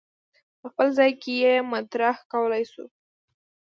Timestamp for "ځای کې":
0.97-1.33